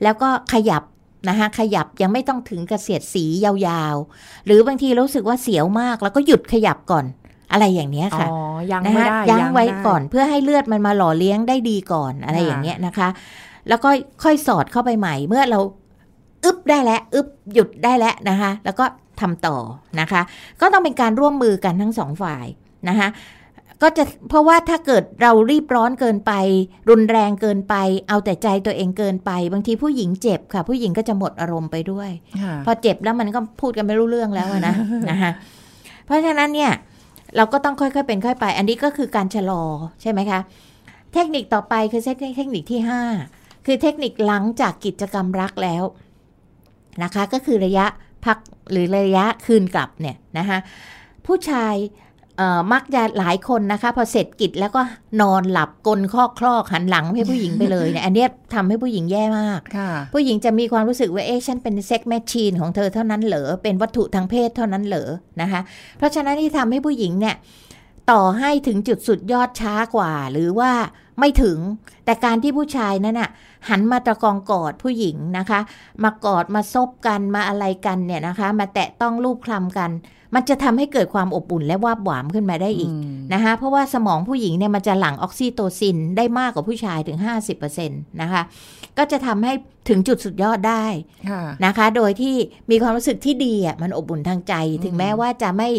[0.03, 0.83] แล้วก็ขยับ
[1.29, 7.05] นะคะขยับยังไม่ต้องถึงกระเสียดสียาวๆ หรือบางทีรู้สึกว่าเสียวมาก แล้วก็หยุดขยับก่อน
[7.53, 8.29] อะไรอย่างเนี้ยอ๋ค่ะ
[8.69, 13.09] อยังนะไม่ฮะได้ยั้งไว้ด้ก่อนเพื่อให้เลือดมันมาหล่อเลี้ยงได้ดีก่อนอะไรค่ะอย่างเงี้ยนะคะ
[13.69, 13.91] แล้วก็
[14.23, 15.59] ค่อยสอดเข้าไปใหม่เมื่อเรา
[16.45, 18.85] อึบได้แล้วอึบหยุดได้แล้วนะคะ แล้วก็
[19.21, 19.57] ทำต่อ
[20.01, 20.23] นะคะ
[20.61, 22.47] ก็ต้องเป็นการร่วมมือกันทั้งสองฝ่าย
[22.89, 23.09] นะคะ
[23.83, 26.33] ก็จะเพราะว่าถ้าเกิดเรารีบร้อนเกินไป
[26.91, 27.75] รุนแรงเกินไป
[28.09, 32.11] เอาแต่ใจตัวเองเกินไป บางทีผู้หญิงเจ็บค่ะ ผู้หญิงก็จะหมดอารมณ์ไปด้วย
[32.43, 34.75] ค่ะพอเจ็บแล้วมันก็พูดกันไม่รู้เรื่องแล้วอะนะ
[35.11, 35.31] นะคะ
[36.05, 36.73] เพราะฉะนั้นเนี่ย
[37.37, 39.63] เราก็ต้องค่อยๆเป็นค่อยไป อันนี้ก็คือการชะลอ
[40.03, 40.41] ใช่ไหมคะ
[41.15, 42.81] เทคนิคต่อไปคือเทคนิคเทคนิคที่
[43.25, 45.85] 5 คือเทคนิคหลังจากกิจกรรมรักแล้ว
[47.03, 47.87] นะคะ ก็คือระยะ
[48.25, 48.39] พัก
[48.71, 50.59] หรือระยะคืนกลับเนี่ยนะคะ
[51.27, 52.06] ผู้ชายเอ่อ
[52.73, 54.81] มักจะหลายคนนะคะ พอเสร็จกิจแล้วก็
[55.21, 65.61] นอนหลับกลนคอกคลอกหันหลังให้ผู้หญิงไปเลยเนี่ยอันเนี้ยทำให้ผู้หญิงแย่มากค่ะผู้หญิงจะมีความรู้สึกว่าเอ๊ะฉันเป็น sex machine ของเธอเท่านั้นเหรอเป็นวัตถุทางเพศเท่านั้นเหรอนะคะ
[65.99, 67.35] เพราะฉะนั้นที่ทำให้ผู้หญิงเนี่ย
[68.11, 70.73] ต่อให้ถึงจุดสุดยอดช้ากว่า หรือว่า
[71.21, 71.59] ไม่ถึง
[72.05, 73.31] แต่การที่ผู้ชายนั้นน่ะ
[73.69, 75.61] หันมาตะกองกอดผู้หญิงนะคะ
[76.05, 79.91] มากอดมาซบกันมาอะไรกันเนี่ยนะคะ มาแตะต้องลูบคลำกัน
[80.35, 82.93] มันจะทำให้เกิดความอบอุ่นและวาบหวามขึ้นมาได้อีก
[83.33, 87.19] นะคะเพราะว่าสมองผู้หญิงเนี่ยมันจะหลั่งออกซิโตซินได้มากกว่าผู้ชายถึง
[87.65, 88.43] 50%นะคะ
[88.99, 89.53] ก็จะทำให้
[89.89, 90.85] ถึงจุดสุดยอดได้
[91.31, 92.35] ค่ะนะคะ โดยที่
[92.71, 95.71] มีความรู้สึกที่ดีอะมันอบอุ่นทางใจ ถึงแม้ว่าจะไม่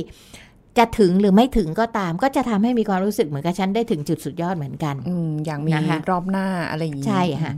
[0.78, 7.54] จะถึงหรือไม่ถึงก็ตาม ก็จะทำให้มีความรู้สึกเหมือนกับฉันได้ถึงจุดสุดยอดเหมือนกันอืมอย่างมีนะคะรอบหน้าอะไรอย่างนี้ใช่ค่ะ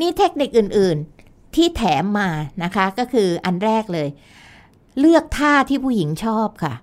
[0.00, 2.28] นี่เทคนิคอื่น ๆที่แถมมา
[2.64, 4.08] นะคะ ก็คืออันแรกเลย
[4.98, 6.74] เลือกท่าที่ผู้หญิงชอบค่ะ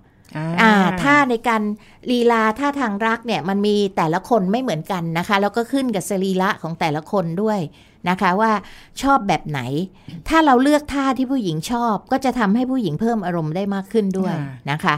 [0.60, 1.62] อ่าท่าในการ
[2.10, 7.60] ลีลาท่าทางรักเนี่ยมันมีแต่ละคนไม่เหมือนกันนะคะ แล้วก็ขึ้นกับสรีระของแต่ละคนด้วย
[8.08, 8.52] นะคะว่า
[9.02, 9.60] ชอบแบบไหน
[10.28, 14.94] ถ้าเราเลือกท่าที่ผู้หญิงชอบ ก็จะทำให้ผู้หญิงเพิ่มอารมณ์ได้มากขึ้นด้วยค่ะนะคะ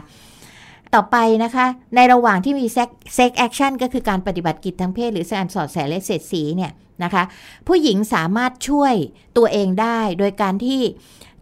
[0.94, 6.72] ต่อไปนะคะ ในระหว่างที่มี sex sex action ก็คือการปฏิบัติกิจทางเพศหรือการสอดใส่และเสียดสีเนี่ย
[7.04, 7.22] นะคะ
[7.68, 8.94] ผู้หญิงสามารถช่วย
[9.36, 10.80] ตัวเองได้โดยการที่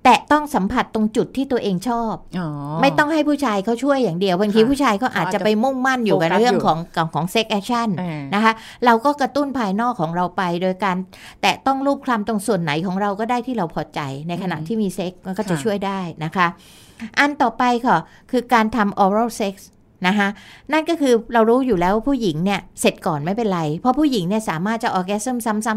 [0.05, 2.49] แตะต้องสัมผัสตรงจุดที่ตัวเองชอบอ๋อ
[2.83, 8.53] ไม่ต้องให้ผู้ชายเขาช่วยอย่างเดียวบางทีค่ะผู้ชายเขาอาจจะไปมุ่งมั่นอยู่กับโฟกัสเรื่องอยู่ของของของ sex action อ่านะคะ
[8.85, 10.97] เราก็กระตุ้นภายนอกของเราไป โดยการ
[11.43, 16.47] แตะต้องลูบคลำตรงส่วนไหนของเราก็ได้ที่เราพอใจในขณะอืมที่มีเซ็กมันก็จะค่ะช่วยได้นะคะ
[17.19, 17.97] อันต่อไปค่ะ
[18.31, 19.55] คือการทำ oral sex
[20.07, 20.29] นะคะ
[20.73, 25.73] นั่นก็คือเรารู้อยู่แล้วว่าผู้หญิงเนี่ยเสร็จก่อนไม่เป็นไร เพราะผู้หญิงเนี่ยสามารถจะ orgasm ซ้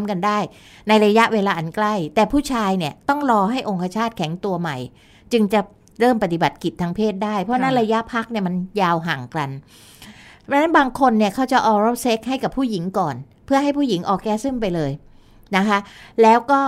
[0.00, 0.38] ำๆๆๆๆกันได้
[0.88, 4.76] ในระยะเวลาอันใกล้ แต่ผู้ชายเนี่ยต้องรอให้องคชาตแข็งตัวใหม่
[5.32, 5.60] จึงจะ
[6.00, 9.50] เริ่มปฏิบัติกิจทางเพศได้ เพราะนั้นระยะพักเนี่ยมันยาวห่างกัน
[10.42, 13.14] เพราะนั้นบางคนเนี่ยเขาจะ oral sex ให้กับผู้หญิงก่อน
[13.46, 14.90] เพื่อให้ผู้หญิงออแกซึมไปเลย
[15.56, 15.78] นะคะ
[16.22, 16.60] แล้วก็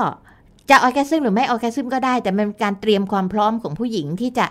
[0.71, 4.47] จะออแกซึมหรือไม่ออแกซึมก็ได้ แต่มันเป็นการเตรียมความพร้อมของผู้หญิงที่จะ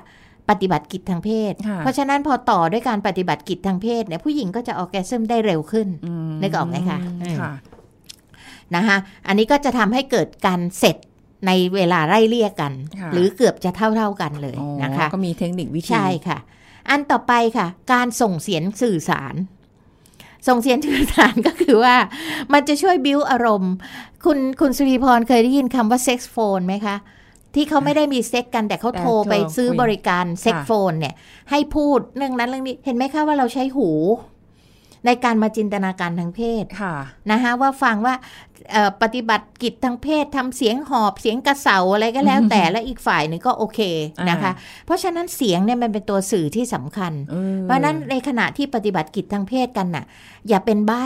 [0.49, 7.51] ปฏิบัติกิจทางเพศค่ะเพราะฉะนั้นพอต่อด้วยการปฏิบัติกิจทางเพศเนี่ยผู้หญิงก็จะออแกซึมได้เร็วขึ้นอืมนึกออกไหมคะอืมค่ะ
[8.75, 10.97] นะคะอันนี้ก็จะทำให้เกิดการเสร็จ
[11.47, 16.38] ในเวลาไล่เลี่ยกันค่ะหรือเกือบจะเท่าๆกันเลยอ๋อนะคะ ก็มีเทคนิควิธีใช่ค่ะ
[16.89, 19.36] อันต่อไปค่ะ การส่งเสียงสื่อสาร
[20.47, 21.95] ส่งเสียงสื่อสารก็คือว่า
[22.53, 23.73] มันจะช่วยบิ้วอารมณ์
[24.25, 26.95] คุณคุณสุริพรเคยได้ยินคำว่า sex phone ไหมคะ
[27.56, 31.15] ที่เขาไม่ได้มีเซ็กกันแต่เขาโทรไปซื้อบริการ sex phone เนี่ย
[31.52, 33.89] ให้พูดเรื่องนั้นเรื่องนี้ เห็นไหมคะว่าเราใช้หู
[35.06, 36.96] ในการมาจินตนาการทางเพศค่ะ
[37.32, 38.15] นะคะว่าฟังว่า
[38.72, 43.80] เอ่อปฏิบัติกิจทางเพศทำเสียงหอบเสียงกระเสาอะไรก็แล้วแต่และอีกฝ่ายหนึ่งก็โอเค
[44.30, 44.52] นะคะ
[44.86, 50.06] เพราะฉะนั้นเสียงเนี่ยมันเป็นตัวสื่อที่สำคัญเออเพราะฉะนั้นในขณะที่ปฏิบัติกิจทางเพศกันน่ะ
[50.48, 51.06] อย่าเป็นใบ้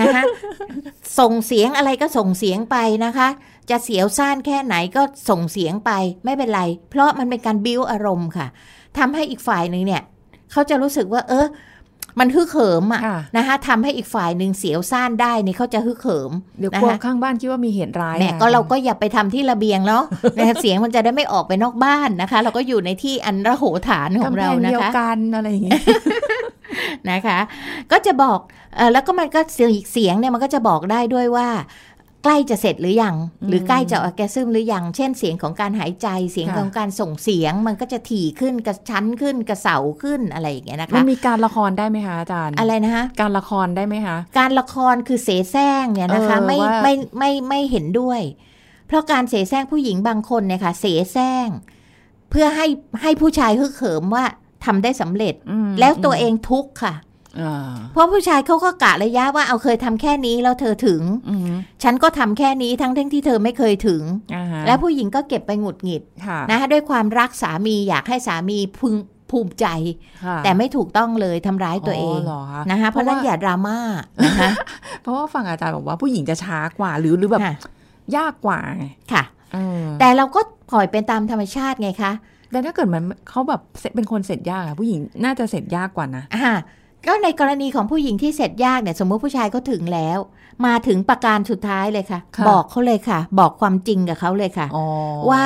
[0.00, 0.22] นะคะ
[1.18, 3.28] ส่งเสียงอะไรก็ส่งเสียงไปนะคะ
[3.70, 5.90] จะเสียวซ่านแค่ไหนก็ส่งเสียงไป
[6.24, 8.46] ไม่เป็นไร เพราะมันเป็นการบิ้วอารมณ์ค่ะ
[8.98, 10.02] ทำให้อีกฝ่ายหนึ่งเนี่ย
[10.52, 11.46] เขาจะรู้สึกว่า เออ
[12.20, 20.04] มันฮึกเหิมอะค่ะนะคะทำให้อีกฝ่ายหนึ่งเสียวซ่านได้นี่เขาจะฮึกเหิมเดี๋ยวนะกลัวคะข้างบ้านคิดว่ามีเหตุร้ายแหม่อะก็เราก็อย่าไปทำที่ระเบียงเนาะ
[20.38, 25.80] นะคะเสียงมันจะได้ไม่ออกไปนอกบ้านนะคะ เราก็อยู่ในที่อันระโหฐานของกำแพเรางนะเดียวคะกันอะไรอย่างเงี้ย
[27.10, 27.38] นะคะ
[27.92, 28.38] ก็จะบอก
[28.76, 31.48] เออแล้วก็มันก็เสียงเสียงเนี่ยมันก็จะบอกได้ด้วยว่า
[32.26, 33.16] ใกล้จะเสร็จหรือยัง
[33.48, 48.20] หรือใกล้จะออร์แกซึมหรือยัง เช่นเสียงของการหายใจเสียงค่ะของการส่งเสียง มันก็จะถี่ขึ้นกระชั้นขึ้นกระเสาขึ้นอะไรอย่างเงี้ยนะมันคะมีการละครได้ไหมคะอาจารย์อะไรนะคะการละครได้ไหมคะการละครคือเสแสร้งเนี่ยนะคะเออไม่ว่าไม่ไม่ไม่เห็นด้วย
[48.86, 51.48] เพราะการเสแสร้งผู้หญิงบางคนเนี่ยค่ะเสแสร้ง
[52.30, 52.66] เพื่อให้
[53.02, 54.24] ให้ผู้ชายฮึกเหิมว่า
[54.64, 57.15] ทำได้สำเร็จอืมแล้วตัวเองทุกข์ค่ะอ่า
[57.92, 64.02] เพราะผู้ชายเขาก็กะระยะว่าเอาเคยทำแค่นี้แล้วเธอถึงอืมฉันก็ทำแค่นี้ทั้งทั้งที่เธอไม่เคยถึง
[64.34, 68.94] อ่าฮะแล้วผู้หญิงก็เก็บไปหงุดหงิดค่ะนะคะด้วยความรักสามีอยากให้สามีพึง
[69.30, 69.66] ภูมิใจ
[70.24, 73.78] ค่ะแต่ไม่ถูกต้องเลยทำร้ายตัวเองเหรอคะนะคะเพราะฉะนั้นอย่าดราม่า
[74.24, 74.50] นะคะ
[75.02, 77.54] เพราะว่าฟังอาจารย์บอกว่าผู้หญิงจะช้ากว่าหรือหรือแบบค่ะ
[78.16, 79.22] ยากกว่าไงค่ะ
[79.54, 82.12] เออแต่เราก็ปล่อยเป็นตามธรรมชาติไงคะ
[82.52, 86.52] แต่ถ้าเกิดมันเขาแบบเสร็จเป็นคนเสร็จยากอะผู้หญิงน่าจะเสร็จยากกว่านะอ่า
[87.06, 90.18] ก็ในกรณีของผู้หญิงที่เสร็จยากเนี่ยสมมติผู้ชายเขาถึงแล้ว
[90.66, 94.86] มาถึงประการสุดท้ายเลยค่ะค่ะบอกเขาเลยค่ะ บอกความจริงกับเขาเลยค่ะอ๋อ
[95.30, 95.44] ว่า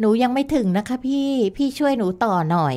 [0.00, 2.74] หนูยังไม่ถึงนะคะ พี่พี่ช่วยหนูต่อหน่อย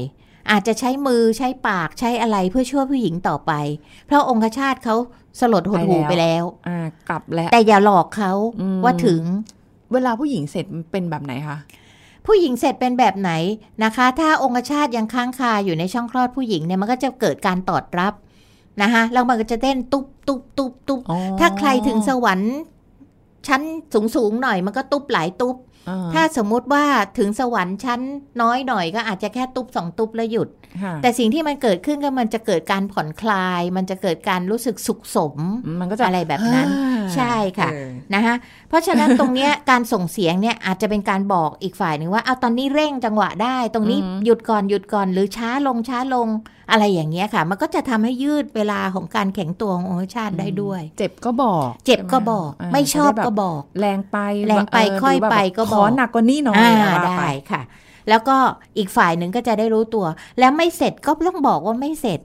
[0.51, 3.51] อาจจะใช้มือใช้ปากใช้อะไรเพื่อช่วยผู้หญิงต่อไป
[4.05, 4.95] เพราะองคชาตเขา
[5.39, 6.77] สลดหดหูไปแล้วอ่า
[7.09, 8.31] กลับแล้ว แต่อย่าหลอกเขา
[8.61, 9.21] อืมว่าถึง
[9.93, 11.57] เวลาผู้หญิงเสร็จเป็นแบบไหนคะ
[12.25, 13.31] ผู้หญิงเสร็จเป็นแบบไหน
[13.83, 18.13] นะคะ ถ้าองคชาตยังค้างคาอยู่ในช่องคลอดผู้หญิงเนี่ยมันก็จะเกิดการตอดรับ
[18.81, 22.53] นะคะแล้วมันก็จะเต้นตุบตุบตุบตุบอ๋อถ้าใครถึงสวรรค์
[23.47, 23.61] ชั้น
[23.93, 25.55] สูงสูงๆหน่อยมันก็ตุบหลายตุบ
[25.89, 26.85] อ่ถ้าสมมุติว่า
[27.17, 28.01] ถึงสวรรค์ชั้น
[28.41, 30.60] น้อยหน่อยก็อาจจะแค่ตุบสองตุบแล้วหยุดค่ะ
[31.01, 35.35] แต่สิ่งที่มันเกิดขึ้นก็มันจะเกิดการผ่อนคลาย มันจะเกิดการรู้สึกสุขสม
[35.79, 38.35] มันก็จะอะไรแบบนั้นอ่าใช่ค่ะเออนะคะ
[38.69, 46.27] เพราะฉะนั้นตรงเนี้ยการส่งเสียงเนี่ยอาจจะเป็นการบอกอีกฝ่ายหนึ่งว่าเอาตอนนี้เร่งจังหวะได้ ตรงนี้อืมหยุดก่อนหยุดก่อนหรือช้าลงช้าลง
[46.71, 57.61] อะไรอย่างเงี้ยค่ะ มันก็จะทำให้ยืดเวลาของการแข็งตัวขององคชาติได้ด้วย เจ็บก็บอก เจ็บก็ใช่หบอกาไม่ชอบจะได้ก็แบบบอก แรงไปแรงไปเค่อยหรืแบบไปก็บอกขอหนักกว่านี้หน่อยอ่าว่าได้ไปค่ะ
[58.09, 58.37] แล้วก็
[58.77, 60.05] อีกฝ่ายหนึ่งก็จะได้รู้ตัว
[60.39, 62.19] แล้วไม่เสร็จก็ต้องบอกว่าไม่เสร็จ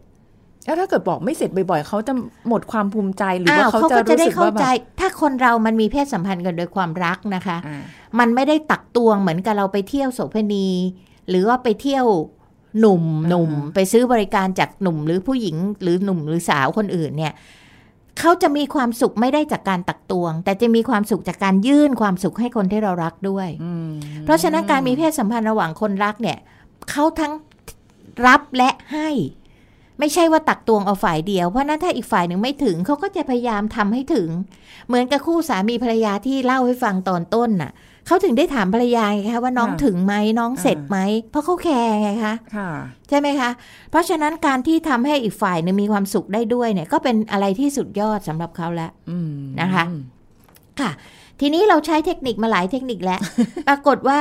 [0.65, 2.13] แล้วถ้าเกิดบอกไม่เสร็จบ่อยๆ เขาจะ
[2.49, 7.83] หมดความภูมิใจหรือว่าอ้าวเขาเขาจะก็จะรู้ได้สึกเข้าว่าแบใจบถ้าคนเรามันมีเพศสัมพันธ์กันโดยความรักนะคะอ่า
[8.19, 10.69] มันไม่ได้ตักตวงเหมือนกับเราไปเที่ยวโสเภณี
[11.29, 12.05] หรือว่าไปเที่ยว
[12.81, 17.33] หนุ่มหนุ่มไปซื้อบริการจากหนุ่มหรือผู้หญิงหรือหนุ่มหรือสาวคนอื่นเนี่ย
[18.19, 23.91] เขาจะมีความสุขไม่ได้จากการตักตวง แต่จะมีความสุขจากการยื่นความสุขให้คนที่เรารักด้วยอืม
[24.25, 26.39] เพราะฉะนั้นการมีเพศสัมพันธ์ระหว่างคนรักเนี่ย
[26.91, 27.33] เขาทั้ง
[28.27, 29.11] รับและให้
[29.99, 34.29] ไม่ใช่ว่าตักตวงเอาฝ่ายเดียว เพราะนั้นถ้าอีกฝ่ายหนึ่งไม่ถึงเขาก็จะพยายามทำให้ถึง
[34.87, 37.73] เหมือนกับคู่สามีภรรยาที่เล่าให้ฟังตอนต้นน่ะ
[38.07, 40.99] เขาถึงได้ถามภรรยาไงคะว่าน้องถึงไหมน้องเสร็จไหม
[41.31, 42.71] เพราะเขาแคร์ไงคะค่ะ
[43.09, 43.51] ใช่ไหมคะ
[43.91, 49.85] เพราะฉะนั้นการที่ทำให้อีกฝ่ายหนึ่งมีความสุขได้ด้วยเนี่ย ก็เป็นอะไรที่สุดยอดสำหรับเขาแล้วอืมนะคะ
[50.81, 50.91] ค่ะ
[51.41, 53.21] ทีนี้เราใช้เทคนิคมาหลายเทคนิคแล้ว
[53.69, 54.21] ปรากฏว่า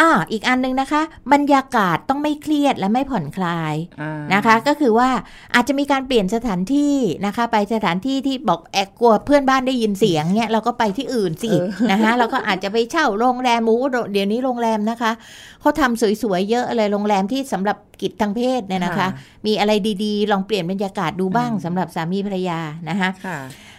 [0.00, 1.02] อ่าอีกอันนึงนะคะ
[1.32, 5.08] บรรยากาศต้องไม่เครียดและไม่ผ่อนคลายอ่านะคะ ก็คือว่า
[5.54, 6.94] อาจจะมีการเปลี่ยนสถานที่
[7.26, 11.50] นะคะ ไปสถานที่ที่บอกแอกกลัวเพื่อนบ้านได้ยินเสียงเนี่ยเราก็ไปที่อื่นสิ
[11.90, 13.76] นะคะเราก็อาจจะไปเช่าโรงแรมหมู
[14.12, 15.12] เดี๋ยวนี้โรงแรมนะคะ
[15.60, 19.08] เขาทำสวยๆเยอะเลยโรงแรมที่สำหรับกิจทางเพศเนี่ยนะคะ
[19.46, 19.72] มีอะไร
[20.04, 23.38] ดีๆ ลองเปลี่ยนบรรยากาศดูบ้างสำหรับสามีภรรยานะคะค่ะ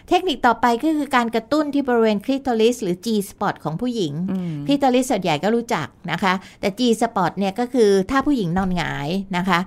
[0.09, 9.59] เทคนิคต่อไปก็คือการกระตุ้นที่บริเวณคลิทอริสหรือ G spot ของผู้หญิงอืมคลิทอริสส่วนใหญ่ก็รู้จักนะคะ แต่ G spot เนี่ยก็คือถ้าผู้หญิงนอนหงายนะคะ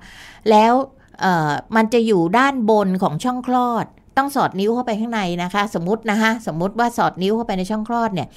[0.49, 0.73] แล้ว
[1.21, 3.85] เอ่อมันจะอยู่ด้านบนของช่องคลอด
[4.17, 8.27] ต้องสอดนิ้วเข้าไปข้างในนะคะ สมมตินะคะสมมติว่าสอดนิ้วเข้าไปในช่องคลอดเนี่ย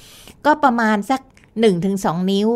[0.45, 1.21] ก็ประมาณสัก
[1.75, 2.49] 1-2 นิ้ว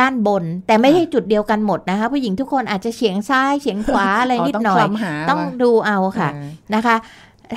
[0.00, 6.96] ด้านบน แต่ไม่ใช่จุดเดียวกันหมดนะคะ ผู้หญิงทุกคนอาจจะเฉียงซ้ายเฉียงขวาอะไรนิดหน่อย ต้งคลำหาต้องดูเอาค่ะอ่านะคะ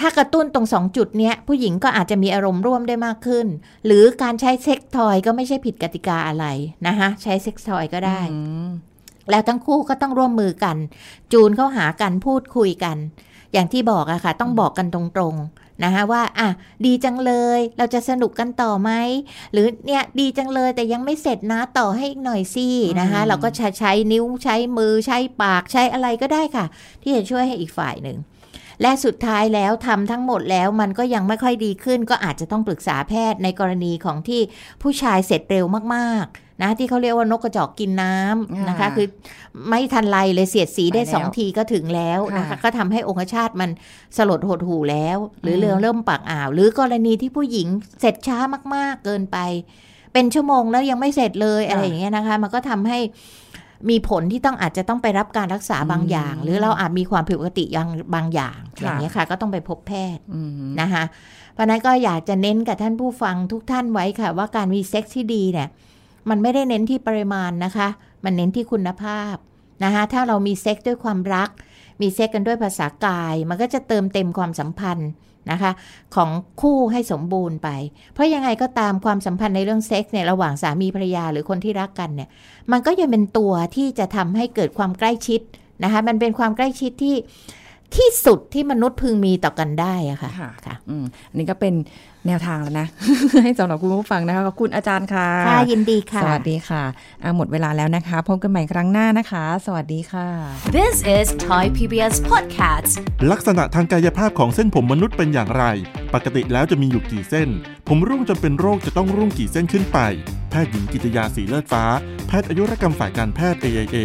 [0.02, 3.48] ถ้ากระตุ้นตรงสองจุดเนี้ยผู้หญิงก็อาจจะมีอารมณ์ร่วมได้มากขึ้น
[3.86, 6.46] หรือการใช้เซ็กทอยก็ไม่ใช่ผิดกติกาอะไร
[6.88, 8.70] นะคะใช้เซ็กทอยก็ได้อืม
[9.30, 10.78] แล้วทั้งคู่ก็ต้องร่วมมือกัน
[11.34, 12.98] จูนเข้าหากันพูดคุยกัน
[13.54, 16.50] อย่างที่บอกอะค่ะ ต้องบอกกันตรงๆนะคะว่า อะ
[16.86, 18.92] ดีจังเลย เราจะสนุกกันต่อไหม
[19.52, 22.68] หรือเนี่ยดีจังเลยแต่ยังไม่เสร็จนะต่อให้อีกหน่อยสิ
[23.00, 26.66] นะคะอืมเราก็ใช้ใช้นิ้วใช้มือใช้ปากใช้อะไรก็ได้ค่ะ
[27.02, 28.18] ที่จะช่วยให้อีกฝ่ายหนึ่ง
[28.82, 34.42] และสุดท้ายแล้วทำทั้งหมดแล้วมันก็ยังไม่ค่อยดีขึ้น ก็อาจจะต้องปรึกษาแพทย์ในกรณีของที่
[34.82, 39.08] ผู้ชายเสร็จเร็วมากๆ นะที่เขาเรียกว่านกกระจอกกินน้ำนะคะอ่าคือ
[39.70, 43.70] ไม่ทันไรเลยเสียดสีได้ไปแล้วสองทีก็ถึงแล้วนะคะค่ะก็ทำให้องคชาตมัน
[44.18, 47.68] สลดหดหูแล้ว หรือมเรื่องเริ่มปากอ่าว หรือกรณีที่ผู้หญิง
[48.02, 48.38] เสร็จช้า
[48.76, 49.38] มาก ๆเกินไป
[50.14, 53.00] เป็นชั่วโมงแล้วยังไม่เสร็จเลยอะไรอย่างเงี้ยนะคะ มันก็ทำให้
[53.90, 61.04] มีผลที่ต้องอาจจะต้องไปรับการรักษาบางอย่าง หรือเราอาจมีความผิดปกติอย่างบางอย่างอย่างเงี้ยค่ะ ก็ต้องไปพบแพทย์อืมนะคะ
[61.54, 65.70] เพราะฉะนั้นก็อยากจะเน้นกับท่านผู้ฟังทุกท่านไว้ค่ะ ว่าการมีเซ็กซ์ที่ดีเนี่ย
[66.30, 67.88] มันไม่ได้เน้นที่ปริมาณนะคะ
[68.24, 69.36] มันเน้นที่คุณภาพ
[69.84, 71.50] นะคะถ้าเรามีเซ็กซ์ด้วยความรัก
[72.02, 75.10] มีเซ็กซ์กันด้วยภาษากาย มันก็จะเติมเต็มความสัมพันธ์
[75.52, 75.72] นะคะ
[76.16, 76.30] ของ
[76.62, 77.70] คู่ให้สมบูรณ์ไป
[78.14, 82.30] เพราะยังไงก็ตามความสัมพันธ์ในเรื่องเซ็กซ์เนี่ยระหว่างสามีภรรยาหรือคนที่รักกันเนี่ย
[82.72, 85.42] มันก็ยังเป็นตัวที่จะทำให้เกิดความใกล้ชิด
[85.84, 87.16] นะคะมันเป็นความใกล้ชิดที่
[87.96, 91.74] ที่สุดที่มนุษย์พึงมีต่อกันได้อะค่ะค่ะค่ะอืมอันนี้ก็เป็น
[92.28, 92.88] แนวทางแล้วนะ
[93.44, 96.84] ให้สำหรับคุณผู้ฟังนะคะขอบคุณอาจารย์ค่ะค่ะยินดีค่ะ สวัสดีค่ะ
[97.24, 100.28] อะหมดเวลาแล้วนะคะ พบกันใหม่ครั้งหน้านะคะ สวัสดีค่ะ
[100.78, 102.92] This is Thai PBS Podcast.
[103.32, 105.64] ลักษณะทางกายภาพของเส้นผมมนุษย์เป็นอย่างไร
[106.14, 107.50] ปกติแล้วจะมีอยู่กี่เส้น
[107.88, 110.00] ผมร่วงจนเป็นโรคจะต้องร่วงกี่เส้นขึ้นไป
[110.50, 111.84] แพทย์หญิงกิตยาสีเลือดฟ้า
[112.28, 113.98] แพทย์อายุรกรรมฝ่ายการแพทย์ AIA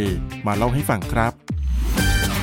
[0.46, 1.32] มาเล่าให้ฟังครับ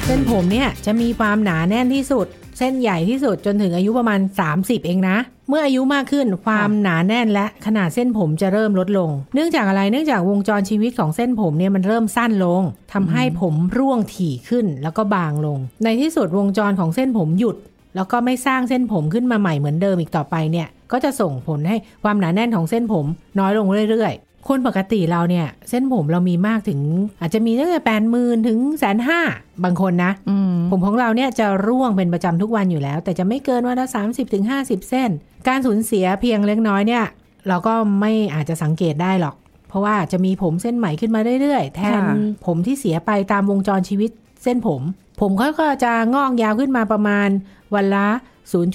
[0.05, 2.27] เส้นผมเนี่ยจะมีความหนาแน่นที่สุด
[2.59, 4.19] เส้นใหญ่ที่สุดจนถึงอายุประมาณ
[4.53, 5.17] 30 เองนะ
[5.49, 12.61] เมื่ออายุมากขึ้นความหนาแน่นและขนาดเส้นผมจะเริ่มลดลง เนื่องจากอะไรเนื่องจากวงจรชีวิตของเส้นผมเนี่ยมันเริ่มสั้นลง
[12.93, 17.57] ทำให้ผมร่วงถี่ขึ้นแล้วก็บางลง ในที่สุดวงจรของเส้นผมหยุด
[17.95, 23.05] แล้วก็ไม่สร้างเส้นผมขึ้นมาใหม่เหมือนเดิมอีกต่อไปเนี่ยก็จะส่งผลให้ความหนาแน่นของเส้นผม
[23.39, 26.79] น้อยลงเรื่อยๆ คนปกติเราเนี่ย เส้นผมเรามีมากถึง
[27.21, 29.21] อาจจะมีตั้งแต่แปดหมื่นถึงแสนห้า
[29.63, 35.09] บางคนนะอืมผมของเราเนี่ยจะร่วงเป็นประจำทุกวันอยู่แล้ว แต่จะไม่เกินวันละ30-50ถึง50เส้น
[35.47, 37.05] การสูญเสียเพียงเล็กน้อยเนี่ย
[37.47, 39.35] เราก็ไม่อาจจะสังเกตได้หรอก
[39.67, 44.11] เพราะว่าจะมีผมเส้นใหม่ขึ้นมาเรื่อยๆ แทนค่ะผมที่เสียไปตามวงจรชีวิต
[44.43, 44.81] เส้นผม
[45.21, 47.29] ผมเขาก็จะงอกยาวขึ้นมาประมาณ
[47.75, 48.07] วันละ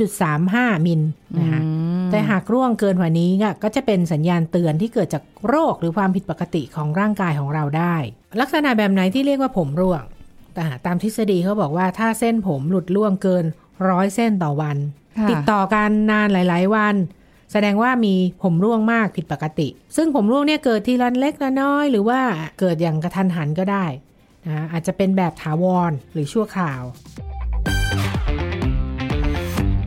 [0.09, 1.01] 0.35 มิล
[1.39, 1.74] นะคะอืม
[2.15, 7.97] แต่หากร่วงเกินกว่านี้ก็ก็จะเป็นสัญญาณเตือนที่เกิดจากโรคหรือความผิดปกติของร่างกายของเราได้
[8.41, 10.03] ลักษณะแบบไหนที่เรียกว่าผมร่วง
[10.59, 13.45] อ่าตามทฤษฎีเขาบอกว่าถ้าเส้นผมหลุดร่วงเกิน
[13.89, 14.77] ร้อยเส้นต่อวัน
[15.19, 16.95] ค่ะติดต่อกันนานหลาย ๆ วัน
[17.53, 22.21] แสดงว่ามีผมร่วงมากผิดปกติ ซึ่งผมร่วงเนี่ยเกิดทีละเล็กละน้อย หรือว่า
[22.61, 23.87] เกิดอย่างกระทันหันก็ได้
[24.47, 26.83] นะอาจจะเป็นแบบถาวรหรือชั่วคราว